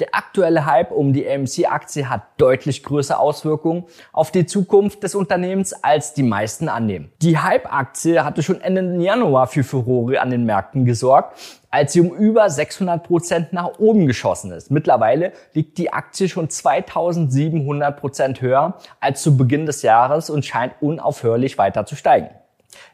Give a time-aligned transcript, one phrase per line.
[0.00, 5.72] Der aktuelle Hype um die AMC-Aktie hat deutlich größere Auswirkungen auf die Zukunft des Unternehmens,
[5.72, 7.12] als die meisten annehmen.
[7.22, 11.38] Die Hype-Aktie hatte schon Ende Januar für Furore an den Märkten gesorgt,
[11.70, 14.68] als sie um über 600 Prozent nach oben geschossen ist.
[14.72, 20.74] Mittlerweile liegt die Aktie schon 2700 Prozent höher als zu Beginn des Jahres und scheint
[20.80, 22.30] unaufhörlich weiter zu steigen.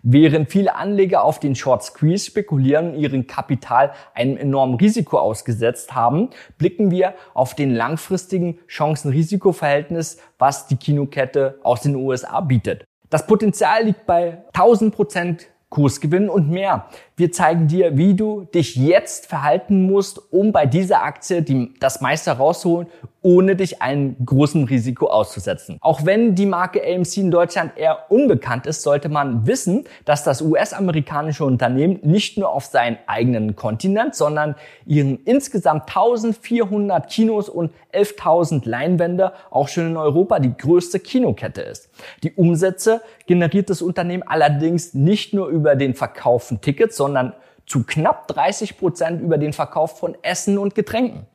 [0.02, 5.94] Während viele Anleger auf den Short Squeeze spekulieren und ihren Kapital einem enormen Risiko ausgesetzt
[5.94, 12.84] haben, blicken wir auf den langfristigen Chancen-Risiko-Verhältnis, was die Kinokette aus den USA bietet.
[13.10, 16.86] Das Potenzial liegt bei 1000 Prozent Kursgewinn und mehr.
[17.16, 22.00] Wir zeigen dir, wie du dich jetzt verhalten musst, um bei dieser Aktie die, das
[22.00, 22.88] meiste rauszuholen,
[23.22, 25.76] ohne dich einem großen Risiko auszusetzen.
[25.80, 30.40] Auch wenn die Marke AMC in Deutschland eher unbekannt ist, sollte man wissen, dass das
[30.40, 34.54] US-amerikanische Unternehmen nicht nur auf seinen eigenen Kontinent, sondern
[34.86, 41.90] ihren insgesamt 1400 Kinos und 11.000 Leinwände auch schon in Europa die größte Kinokette ist.
[42.22, 47.32] Die Umsätze generiert das Unternehmen allerdings nicht nur über den Verkauf von Tickets, sondern
[47.64, 51.28] zu knapp 30 Prozent über den Verkauf von Essen und Getränken.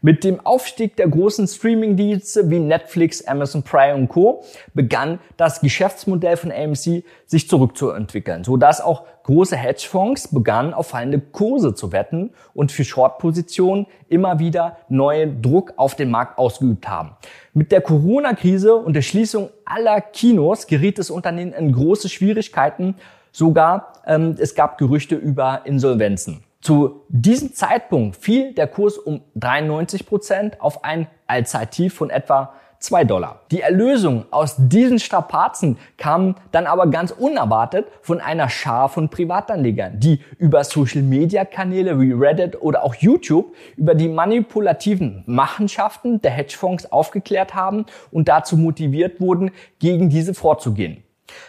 [0.00, 4.44] Mit dem Aufstieg der großen Streaming-Dienste wie Netflix, Amazon Prime und Co.
[4.74, 11.74] begann das Geschäftsmodell von AMC sich zurückzuentwickeln, sodass auch große Hedgefonds begannen, auf fallende Kurse
[11.74, 17.16] zu wetten und für Short-Positionen immer wieder neuen Druck auf den Markt ausgeübt haben.
[17.54, 22.96] Mit der Corona-Krise und der Schließung aller Kinos geriet das Unternehmen in große Schwierigkeiten,
[23.32, 26.44] Sogar ähm, es gab Gerüchte über Insolvenzen.
[26.62, 33.04] Zu diesem Zeitpunkt fiel der Kurs um 93 Prozent auf ein Allzeittief von etwa 2
[33.04, 33.40] Dollar.
[33.50, 39.98] Die Erlösung aus diesen Strapazen kam dann aber ganz unerwartet von einer Schar von Privatanlegern,
[39.98, 47.56] die über Social-Media-Kanäle wie Reddit oder auch YouTube über die manipulativen Machenschaften der Hedgefonds aufgeklärt
[47.56, 51.02] haben und dazu motiviert wurden, gegen diese vorzugehen.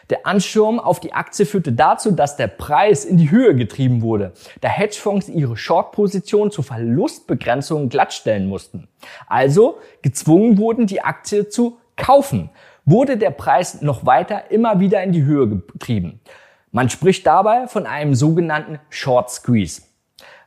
[0.09, 4.33] Der Anschirm auf die Aktie führte dazu, dass der Preis in die Höhe getrieben wurde,
[4.61, 8.87] da Hedgefonds ihre Short-Position zur Verlustbegrenzung glattstellen mussten.
[9.27, 12.49] Also gezwungen wurden, die Aktie zu kaufen,
[12.85, 16.19] wurde der Preis noch weiter immer wieder in die Höhe getrieben.
[16.71, 19.83] Man spricht dabei von einem sogenannten Short Squeeze.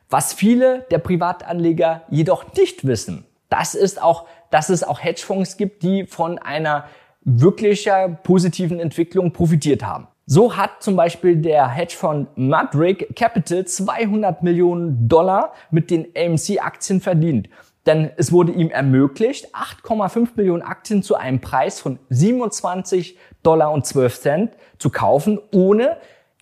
[0.09, 5.83] Was viele der Privatanleger jedoch nicht wissen, das ist auch, dass es auch Hedgefonds gibt,
[5.83, 6.85] die von einer
[7.27, 10.07] wirklicher positiven Entwicklung profitiert haben.
[10.25, 17.49] So hat zum Beispiel der Hedgefonds Mudrick Capital 200 Millionen Dollar mit den AMC-Aktien verdient.
[17.85, 23.85] Denn es wurde ihm ermöglicht, 8,5 Millionen Aktien zu einem Preis von 27 Dollar und
[23.85, 25.97] 12 Cent zu kaufen, ohne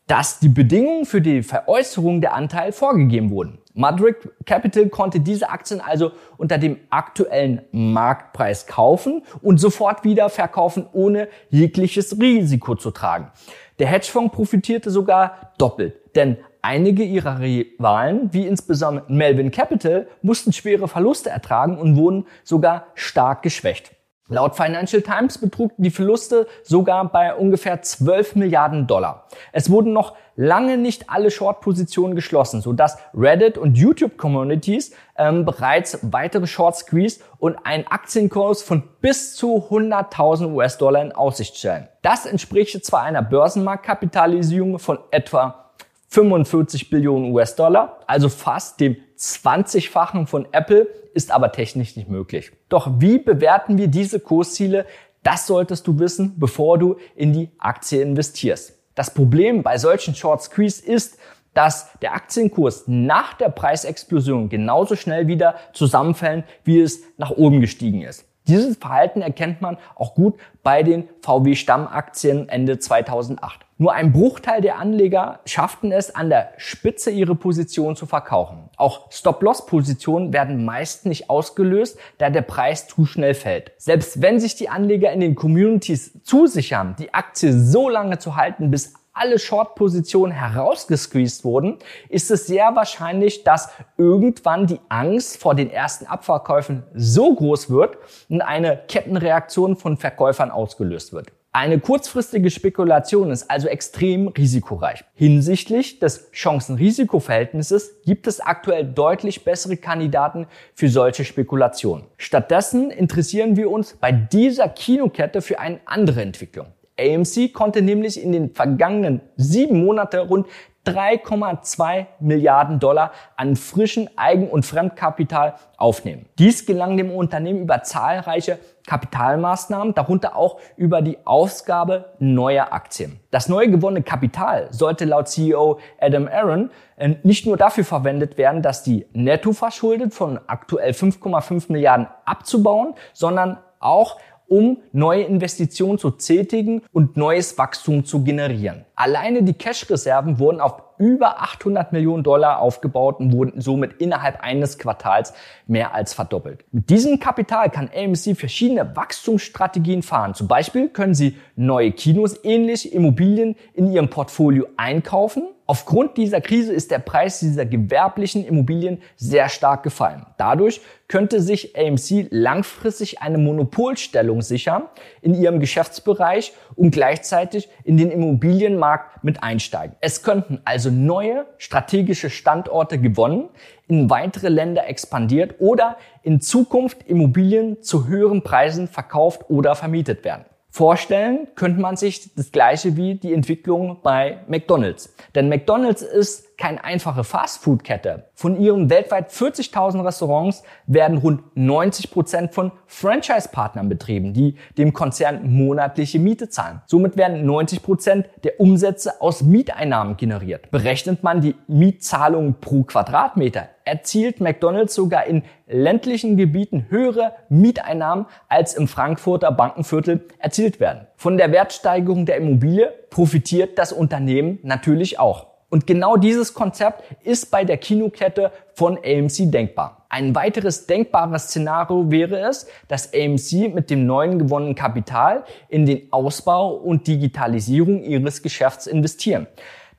[0.08, 3.60] dass die Bedingungen für die Veräußerung der Anteile vorgegeben wurden.
[3.76, 4.16] Madrid
[4.46, 11.28] Capital konnte diese Aktien also unter dem aktuellen Marktpreis kaufen und sofort wieder verkaufen, ohne
[11.50, 13.32] jegliches Risiko zu tragen.
[13.80, 20.88] Der Hedgefonds profitierte sogar doppelt, denn einige ihrer Rivalen, wie insbesondere Melvin Capital, mussten schwere
[20.88, 23.92] Verluste ertragen und wurden sogar stark geschwächt.
[24.28, 29.28] Laut Financial Times betrugten die Verluste sogar bei ungefähr 12 Milliarden Dollar.
[29.52, 36.48] Es wurden noch lange nicht alle Short-Positionen geschlossen, sodass Reddit und YouTube-Communities ähm, bereits weitere
[36.48, 41.88] Short Squeeze und einen Aktienkurs von bis zu 100.000 US-Dollar in Aussicht stellen.
[42.02, 45.72] Das entspricht zwar einer Börsenmarktkapitalisierung von etwa
[46.08, 52.52] 45 Billionen US-Dollar, also fast dem 20-fachen von Apple, ist aber technisch nicht möglich.
[52.70, 54.86] Doch wie bewerten wir diese Kursziele?
[55.24, 58.74] Das solltest du wissen, bevor du in die Aktie investierst.
[58.94, 61.18] Das Problem bei solchen Short Squeeze ist,
[61.54, 68.02] dass der Aktienkurs nach der Preisexplosion genauso schnell wieder zusammenfällt, wie es nach oben gestiegen
[68.02, 68.26] ist.
[68.48, 73.66] Dieses Verhalten erkennt man auch gut bei den VW Stammaktien Ende 2008.
[73.78, 78.70] Nur ein Bruchteil der Anleger schafften es, an der Spitze ihre Position zu verkaufen.
[78.78, 83.74] Auch Stop-Loss-Positionen werden meist nicht ausgelöst, da der Preis zu schnell fällt.
[83.78, 88.72] Selbst wenn sich die Anleger in den Communities zusichern, die Aktie so lange zu halten,
[88.72, 91.78] bis alle Short-Positionen herausgesqueezed wurden,
[92.10, 97.98] ist es sehr wahrscheinlich, dass irgendwann die Angst vor den ersten Abverkäufen so groß wird
[98.30, 101.32] und eine Kettenreaktion von Verkäufern ausgelöst wird.
[101.56, 105.06] Eine kurzfristige Spekulation ist also extrem risikoreich.
[105.14, 112.08] Hinsichtlich des Chancen-Risiko-Verhältnisses gibt es aktuell deutlich bessere Kandidaten für solche Spekulationen.
[112.18, 116.68] Stattdessen interessieren wir uns bei dieser Kinokette für eine andere Entwicklung.
[117.00, 120.48] AMC konnte nämlich in den vergangenen sieben Monaten rund
[120.86, 126.28] 3,2 Milliarden Dollar an frischen Eigen- und Fremdkapital aufnehmen.
[126.38, 133.20] Dies gelang dem Unternehmen über zahlreiche Kapitalmaßnahmen, darunter auch über die Ausgabe neuer Aktien.
[133.32, 138.62] Das neu gewonnene Kapital sollte laut CEO Adam Aaron äh, nicht nur dafür verwendet werden,
[138.62, 146.82] dass die Nettoverschuldet von aktuell 5,5 Milliarden abzubauen, sondern auch um neue Investitionen zu tätigen
[146.92, 148.86] und neues Wachstum zu generieren.
[148.96, 154.78] Alleine die Cash-Reserven wurden auf über 800 Millionen Dollar aufgebaut und wurden somit innerhalb eines
[154.78, 155.34] Quartals
[155.68, 156.66] mehr als verdoppelt.
[156.72, 160.34] Mit diesem Kapital kann AMC verschiedene Wachstumsstrategien fahren.
[160.34, 166.74] Zum Beispiel können sie neue Kinos, ähnliche Immobilien in ihrem Portfolio einkaufen Aufgrund dieser Krise
[166.74, 170.28] ist der Preis dieser gewerblichen Immobilien sehr stark gefallen.
[170.38, 174.84] Dadurch könnte sich AMC langfristig eine Monopolstellung sichern
[175.24, 179.96] in ihrem Geschäftsbereich und gleichzeitig in den Immobilienmarkt mit einsteigen.
[180.02, 183.50] Es könnten also neue strategische Standorte gewonnen,
[183.88, 190.46] in weitere Länder expandiert oder in Zukunft Immobilien zu höheren Preisen verkauft oder vermietet werden.
[190.76, 195.16] Vorstellen könnte man sich das gleiche wie die Entwicklung bei McDonald's.
[195.34, 198.30] Denn McDonald's ist keine einfache Fastfood-Kette.
[198.34, 205.52] Von ihren weltweit 40.000 Restaurants werden rund 90 Prozent von Franchise-Partnern betrieben, die dem Konzern
[205.52, 206.82] monatliche Miete zahlen.
[206.86, 210.72] Somit werden 90 Prozent der Umsätze aus Mieteinnahmen generiert.
[210.72, 218.74] Berechnet man die Mietzahlungen pro Quadratmeter, erzielt McDonald's sogar in ländlichen Gebieten höhere Mieteinnahmen als
[218.74, 221.08] im Frankfurter Bankenviertel erzielt werden.
[221.16, 225.55] Von der Wertsteigerung der Immobilie profitiert das Unternehmen natürlich auch.
[225.76, 230.06] Und genau dieses Konzept ist bei der Kinokette von AMC denkbar.
[230.08, 236.14] Ein weiteres denkbares Szenario wäre es, dass AMC mit dem neuen gewonnenen Kapital in den
[236.14, 239.48] Ausbau und Digitalisierung ihres Geschäfts investieren.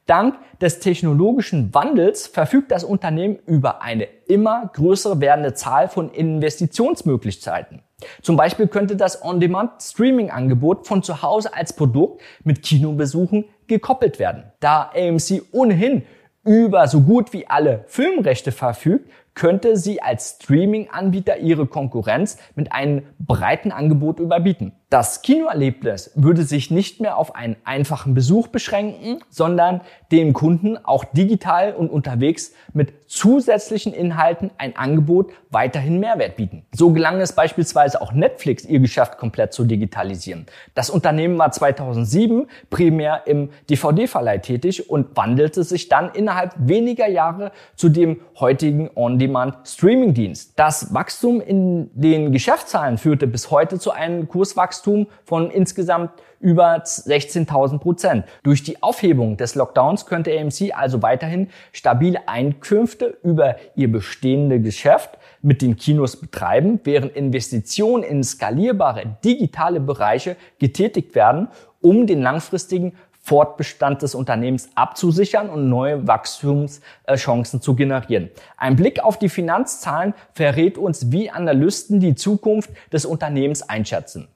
[0.07, 7.83] Dank des technologischen Wandels verfügt das Unternehmen über eine immer größer werdende Zahl von Investitionsmöglichkeiten.
[8.23, 14.45] Zum Beispiel könnte das On-Demand-Streaming-Angebot von zu Hause als Produkt mit Kinobesuchen gekoppelt werden.
[14.61, 16.03] Da AMC ohnehin
[16.45, 23.03] über so gut wie alle Filmrechte verfügt, könnte sie als Streaming-Anbieter ihre Konkurrenz mit einem
[23.19, 24.73] breiten Angebot überbieten.
[24.97, 31.05] Das Kinoerlebnis würde sich nicht mehr auf einen einfachen Besuch beschränken, sondern dem Kunden auch
[31.05, 36.65] digital und unterwegs mit zusätzlichen Inhalten ein Angebot weiterhin Mehrwert bieten.
[36.75, 40.47] So gelang es beispielsweise auch Netflix, ihr Geschäft komplett zu digitalisieren.
[40.75, 47.53] Das Unternehmen war 2007 primär im DVD-Verleih tätig und wandelte sich dann innerhalb weniger Jahre
[47.75, 50.53] zu dem heutigen On-Demand-Streaming-Dienst.
[50.57, 56.11] Das Wachstum in den Geschäftszahlen führte bis heute zu einem Kurswachstum Wachstum von insgesamt
[56.41, 58.25] über 16.000 Prozent.
[58.43, 65.19] Durch die Aufhebung des Lockdowns könnte AMC also weiterhin stabile Einkünfte über ihr bestehendes Geschäft
[65.43, 71.49] mit den Kinos betreiben, während Investitionen in skalierbare digitale Bereiche getätigt werden,
[71.81, 72.95] um den langfristigen
[73.27, 78.31] Fortbestand des Unternehmens abzusichern und neue Wachstumschancen zu generieren.
[78.57, 84.29] Ein Blick auf die Finanzzahlen verrät uns, wie Analysten die Zukunft des Unternehmens einschätzen.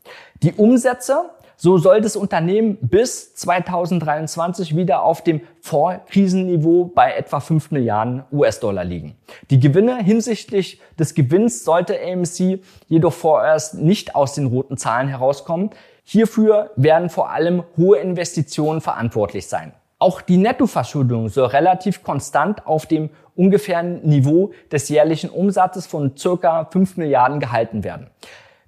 [0.43, 1.31] Die Umsätze
[1.63, 8.83] so soll das Unternehmen bis 2023 wieder auf dem Vorkrisenniveau bei etwa 5 Milliarden US-Dollar
[8.83, 9.15] liegen.
[9.51, 15.69] Die Gewinne hinsichtlich des Gewinns sollte AMC jedoch vorerst nicht aus den roten Zahlen herauskommen.
[16.05, 19.73] Hierfür werden vor allem hohe Investitionen verantwortlich sein.
[19.99, 26.65] Auch die Nettoverschuldung soll relativ konstant auf dem ungefähren Niveau des jährlichen Umsatzes von circa
[26.65, 28.09] 5 Milliarden gehalten werden.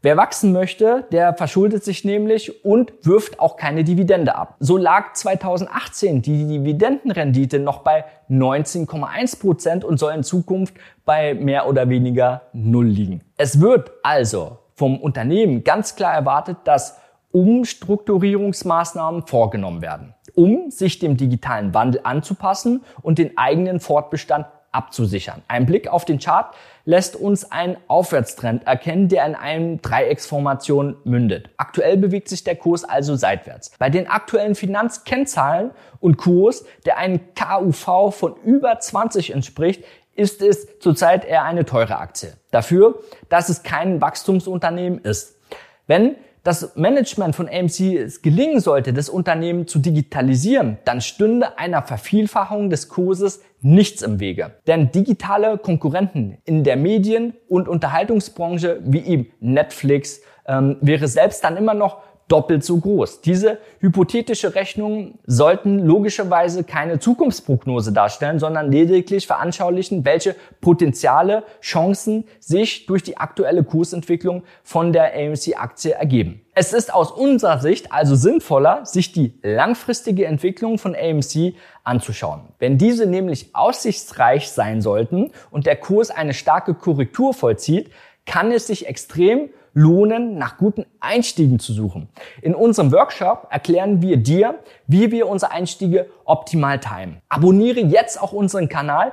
[0.05, 4.57] Wer wachsen möchte, der verschuldet sich nämlich und wirft auch keine Dividende ab.
[4.59, 10.75] So lag 2018 die Dividendenrendite noch bei 19,1 Prozent und soll in Zukunft
[11.05, 13.21] bei mehr oder weniger Null liegen.
[13.37, 16.99] Es wird also vom Unternehmen ganz klar erwartet, dass
[17.33, 25.43] Umstrukturierungsmaßnahmen vorgenommen werden, um sich dem digitalen Wandel anzupassen und den eigenen Fortbestand abzusichern.
[25.49, 31.51] Ein Blick auf den Chart lässt uns einen Aufwärtstrend erkennen, der in einem Dreiecksformation mündet.
[31.59, 33.73] Aktuell bewegt sich der Kurs also seitwärts.
[33.79, 35.71] Bei den aktuellen Finanzkennzahlen
[36.01, 39.85] und Kurs, der einen KUV von über 20 entspricht,
[40.15, 42.35] ist es zurzeit eher eine teure Aktie.
[42.51, 45.39] Dafür, dass es kein Wachstumsunternehmen ist.
[45.87, 51.83] Wenn das Management von AMC es gelingen sollte, das Unternehmen zu digitalisieren, dann stünde einer
[51.83, 54.53] Vervielfachung des Kurses nichts im Wege.
[54.67, 61.57] Denn digitale Konkurrenten in der Medien- und Unterhaltungsbranche wie eben Netflix ähm, wäre selbst dann
[61.57, 63.21] immer noch doppelt so groß.
[63.21, 72.87] Diese hypothetische Rechnungen sollten logischerweise keine Zukunftsprognose darstellen, sondern lediglich veranschaulichen, welche Potenziale, Chancen sich
[72.87, 76.41] durch die aktuelle Kursentwicklung von der AMC-Aktie ergeben.
[76.55, 82.43] Es ist aus unserer Sicht also sinnvoller, sich die langfristige Entwicklung von AMC anzuschauen.
[82.59, 87.91] Wenn diese nämlich aussichtsreich sein sollten und der Kurs eine starke Korrektur vollzieht,
[88.27, 92.09] kann es sich extrem lohnen, nach guten Einstiegen zu suchen.
[92.43, 97.23] In unserem Workshop erklären wir dir, wie wir unsere Einstiege optimal timen.
[97.29, 99.13] Abonniere jetzt auch unseren Kanal.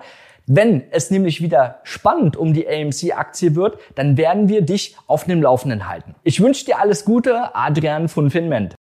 [0.52, 5.44] Wenn es nämlich wieder spannend um die AMC-Aktie wird, dann werden wir dich auf dem
[5.44, 6.16] Laufenden halten.
[6.24, 8.74] Ich wünsche dir alles Gute, Adrian von Finment.